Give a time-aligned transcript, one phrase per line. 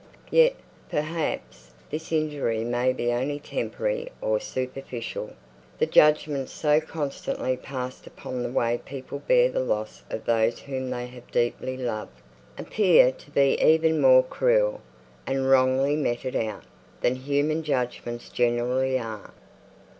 [0.31, 0.55] Yet,
[0.89, 5.33] perhaps, this injury may be only temporary or superficial;
[5.77, 10.25] the judgments so constantly passed upon the way in which people bear the loss of
[10.25, 12.19] those whom they have deeply loved,
[12.57, 14.81] appear to be even more cruel,
[15.27, 16.63] and wrongly meted out,
[17.01, 19.31] than human judgments generally are.